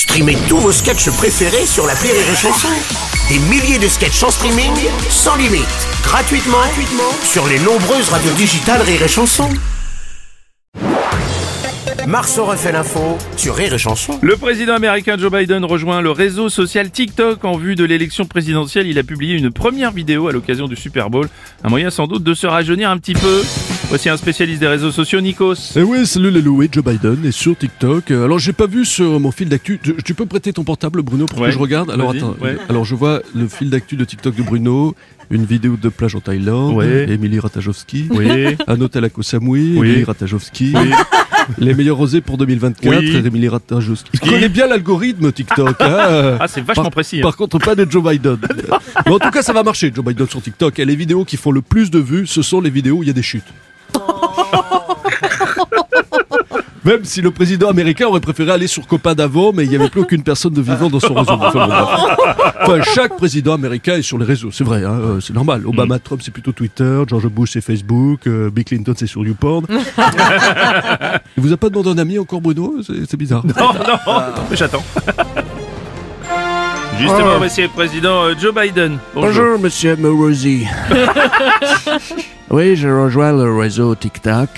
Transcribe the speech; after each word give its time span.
Streamez 0.00 0.38
tous 0.48 0.56
vos 0.56 0.72
sketchs 0.72 1.10
préférés 1.10 1.66
sur 1.66 1.86
la 1.86 1.92
Rire 1.92 2.14
et 2.14 2.34
Chanson. 2.34 2.68
Des 3.28 3.38
milliers 3.50 3.78
de 3.78 3.86
sketchs 3.86 4.22
en 4.22 4.30
streaming, 4.30 4.72
sans 5.10 5.36
limite, 5.36 5.66
gratuitement, 6.02 6.56
gratuitement 6.56 7.12
sur 7.22 7.46
les 7.46 7.58
nombreuses 7.58 8.08
radios 8.08 8.32
digitales 8.32 8.80
Rire 8.80 9.02
et 9.02 9.08
Chanson. 9.08 9.50
Marceau 12.06 12.46
refait 12.46 12.72
l'info 12.72 13.18
sur 13.36 13.54
Rire 13.54 13.74
et 13.74 13.78
Chanson. 13.78 14.18
Le 14.22 14.38
président 14.38 14.72
américain 14.72 15.18
Joe 15.18 15.30
Biden 15.30 15.66
rejoint 15.66 16.00
le 16.00 16.12
réseau 16.12 16.48
social 16.48 16.90
TikTok 16.90 17.44
en 17.44 17.58
vue 17.58 17.74
de 17.74 17.84
l'élection 17.84 18.24
présidentielle. 18.24 18.86
Il 18.86 18.98
a 18.98 19.02
publié 19.02 19.36
une 19.36 19.52
première 19.52 19.92
vidéo 19.92 20.28
à 20.28 20.32
l'occasion 20.32 20.66
du 20.66 20.76
Super 20.76 21.10
Bowl. 21.10 21.28
Un 21.62 21.68
moyen 21.68 21.90
sans 21.90 22.06
doute 22.06 22.24
de 22.24 22.32
se 22.32 22.46
rajeunir 22.46 22.88
un 22.88 22.96
petit 22.96 23.12
peu. 23.12 23.42
Voici 23.90 24.08
un 24.08 24.16
spécialiste 24.16 24.60
des 24.60 24.68
réseaux 24.68 24.92
sociaux, 24.92 25.20
Nikos. 25.20 25.72
Eh 25.74 25.82
ouais, 25.82 26.04
salut 26.04 26.30
les 26.30 26.40
loués, 26.40 26.68
Joe 26.70 26.84
Biden 26.84 27.24
est 27.26 27.32
sur 27.32 27.56
TikTok. 27.58 28.12
Euh, 28.12 28.24
Alors 28.24 28.38
j'ai 28.38 28.52
pas 28.52 28.66
vu 28.68 28.84
sur 28.84 29.18
mon 29.18 29.32
fil 29.32 29.48
d'actu. 29.48 29.80
Tu, 29.82 29.94
tu 30.04 30.14
peux 30.14 30.26
prêter 30.26 30.52
ton 30.52 30.62
portable, 30.62 31.02
Bruno, 31.02 31.26
pour 31.26 31.40
Ouais. 31.40 31.48
que 31.48 31.54
je 31.54 31.58
regarde 31.58 31.90
Alors 31.90 32.10
attends. 32.10 32.36
ouais. 32.40 32.56
Alors 32.68 32.84
je 32.84 32.94
vois 32.94 33.20
le 33.34 33.48
fil 33.48 33.68
d'actu 33.68 33.96
de 33.96 34.04
TikTok 34.04 34.36
de 34.36 34.42
Bruno, 34.44 34.94
une 35.30 35.44
vidéo 35.44 35.76
de 35.76 35.88
plage 35.88 36.14
en 36.14 36.20
Thaïlande, 36.20 36.76
Ouais. 36.76 37.10
Émilie 37.10 37.40
Ratajowski, 37.40 38.06
Oui. 38.10 38.28
un 38.68 38.80
hôtel 38.80 39.04
à 39.04 39.08
Koh 39.08 39.22
Samui, 39.22 39.76
Oui. 39.76 39.88
Émilie 39.88 40.04
Ratajowski. 40.04 40.72
Les 41.58 41.74
meilleurs 41.74 41.96
rosés 41.96 42.20
pour 42.20 42.38
2024, 42.38 42.96
Oui. 43.00 43.16
Émilie 43.26 43.48
Ratajowski. 43.48 44.08
Il 44.12 44.20
connaît 44.20 44.48
bien 44.48 44.68
l'algorithme 44.68 45.32
TikTok. 45.32 45.74
hein. 45.80 46.36
Ah, 46.38 46.46
c'est 46.46 46.60
vachement 46.64 46.84
Par- 46.84 46.92
précis. 46.92 47.18
hein. 47.18 47.22
Par 47.22 47.36
contre, 47.36 47.58
pas 47.58 47.74
de 47.74 47.90
Joe 47.90 48.04
Biden. 48.08 48.38
Mais 49.06 49.12
en 49.12 49.18
tout 49.18 49.30
cas, 49.30 49.42
ça 49.42 49.52
va 49.52 49.64
marcher, 49.64 49.90
Joe 49.92 50.04
Biden 50.04 50.28
sur 50.28 50.40
TikTok. 50.40 50.78
Et 50.78 50.84
les 50.84 50.94
vidéos 50.94 51.24
qui 51.24 51.36
font 51.36 51.50
le 51.50 51.60
plus 51.60 51.90
de 51.90 51.98
vues, 51.98 52.28
ce 52.28 52.42
sont 52.42 52.60
les 52.60 52.70
vidéos 52.70 52.98
où 52.98 53.02
il 53.02 53.08
y 53.08 53.10
a 53.10 53.14
des 53.14 53.22
chutes. 53.22 53.42
Même 56.84 57.04
si 57.04 57.20
le 57.20 57.30
président 57.30 57.68
américain 57.68 58.06
aurait 58.06 58.20
préféré 58.20 58.52
aller 58.52 58.66
sur 58.66 58.86
Copain 58.86 59.14
d'avant, 59.14 59.52
mais 59.52 59.64
il 59.64 59.70
n'y 59.70 59.76
avait 59.76 59.90
plus 59.90 60.00
aucune 60.00 60.22
personne 60.22 60.54
de 60.54 60.62
vivant 60.62 60.88
dans 60.88 61.00
son 61.00 61.12
réseau. 61.12 61.32
Enfin, 61.32 62.80
chaque 62.94 63.16
président 63.16 63.54
américain 63.54 63.96
est 63.96 64.02
sur 64.02 64.16
les 64.16 64.24
réseaux, 64.24 64.50
c'est 64.50 64.64
vrai, 64.64 64.84
hein, 64.84 64.98
euh, 64.98 65.20
c'est 65.20 65.34
normal. 65.34 65.66
Obama, 65.66 65.98
Trump, 65.98 66.22
c'est 66.24 66.30
plutôt 66.30 66.52
Twitter, 66.52 67.02
George 67.06 67.28
Bush, 67.28 67.50
c'est 67.52 67.60
Facebook, 67.60 68.26
euh, 68.26 68.50
Bill 68.50 68.64
Clinton, 68.64 68.94
c'est 68.96 69.06
sur 69.06 69.24
YouPorn. 69.24 69.66
il 71.36 71.42
vous 71.42 71.52
a 71.52 71.58
pas 71.58 71.68
demandé 71.68 71.90
un 71.90 71.98
ami 71.98 72.18
encore, 72.18 72.40
Bruno? 72.40 72.76
C'est 72.82 73.08
c'est 73.08 73.16
bizarre. 73.16 73.44
Non, 73.44 73.54
non, 73.56 73.72
mais 74.50 74.56
j'attends. 74.56 74.84
Justement, 76.98 77.38
voici 77.38 77.62
le 77.62 77.68
président 77.68 78.24
euh, 78.24 78.34
Joe 78.38 78.54
Biden. 78.54 78.98
Bonjour, 79.14 79.58
monsieur 79.58 79.96
Morosi. 79.96 80.66
oui, 82.50 82.76
je 82.76 82.88
rejoins 82.88 83.32
le 83.32 83.56
réseau 83.56 83.94
TikTok. 83.94 84.48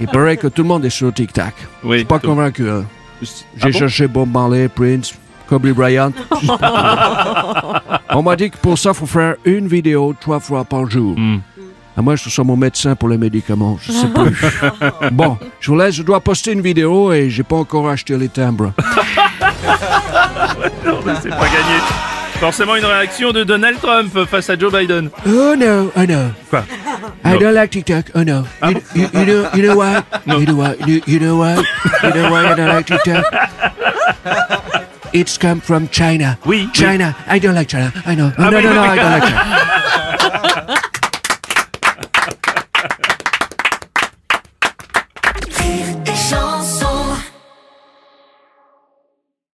Il 0.00 0.06
paraît 0.12 0.36
que 0.36 0.46
tout 0.48 0.62
le 0.62 0.68
monde 0.68 0.84
est 0.84 0.90
sur 0.90 1.12
TikTok. 1.12 1.52
Je 1.82 1.88
Oui. 1.88 1.96
suis 1.98 2.04
pas 2.06 2.18
convaincu. 2.18 2.68
hein. 2.68 2.84
J'ai 3.20 3.28
Ah 3.60 3.66
bon? 3.66 3.72
Cherché 3.72 4.06
Bob 4.08 4.30
Marley, 4.32 4.68
Prince, 4.68 5.14
Kobe 5.48 5.68
Bryant. 5.68 6.12
On 8.10 8.22
m'a 8.22 8.34
dit 8.36 8.50
que 8.50 8.56
pour 8.56 8.78
ça, 8.78 8.92
faut 8.94 9.06
faire 9.06 9.36
une 9.44 9.68
vidéo 9.68 10.14
trois 10.20 10.40
fois 10.40 10.64
par 10.64 10.90
jour. 10.90 11.16
À 11.96 12.00
moins 12.02 12.14
que 12.14 12.20
ce 12.20 12.30
soit 12.30 12.42
mon 12.44 12.56
médecin 12.56 12.94
pour 12.96 13.08
les 13.10 13.18
médicaments, 13.18 13.78
je 13.82 13.92
sais 13.92 14.06
plus. 14.08 14.34
bon, 15.12 15.36
je 15.60 15.70
vous 15.70 15.76
laisse, 15.76 15.94
je 15.94 16.02
dois 16.02 16.20
poster 16.20 16.52
une 16.52 16.62
vidéo 16.62 17.12
et 17.12 17.28
j'ai 17.28 17.42
pas 17.42 17.56
encore 17.56 17.88
acheté 17.90 18.16
les 18.16 18.28
timbres. 18.30 18.72
Non, 20.86 20.98
mais 21.04 21.12
c'est 21.22 21.28
pas 21.28 21.36
gagné. 21.46 21.78
Forcément 22.40 22.74
une 22.76 22.84
réaction 22.84 23.30
de 23.30 23.44
Donald 23.44 23.78
Trump 23.80 24.10
face 24.28 24.50
à 24.50 24.58
Joe 24.58 24.72
Biden. 24.72 25.10
Oh 25.26 25.54
no, 25.56 25.92
oh 25.96 26.00
no. 26.08 26.18
Quoi? 26.50 26.64
I 27.24 27.38
don't 27.38 27.54
like 27.54 27.70
TikTok. 27.70 28.10
Oh 28.14 28.22
no. 28.22 28.46
you, 28.62 28.80
you, 28.94 29.08
you 29.12 29.26
know, 29.26 29.50
you 29.54 29.62
know 29.62 29.76
why? 29.76 30.04
You 30.26 30.46
know 30.46 30.56
why? 30.56 30.74
You, 30.74 31.02
you 31.06 31.18
know 31.20 31.36
why? 31.38 31.56
You 32.02 32.14
know 32.14 32.30
why 32.30 32.46
I 32.46 32.54
don't 32.54 32.68
like 32.68 32.86
TikTok? 32.86 33.24
It's 35.12 35.36
come 35.36 35.60
from 35.60 35.88
China. 35.88 36.38
We. 36.46 36.70
China. 36.72 37.14
I 37.26 37.38
don't 37.38 37.54
like 37.54 37.68
China. 37.68 37.92
I 38.06 38.14
know. 38.14 38.32
No, 38.38 38.50
no, 38.50 38.60
no. 38.60 38.80
I 38.80 38.96
don't 38.96 39.12
like 39.12 39.22
China. 39.22 39.71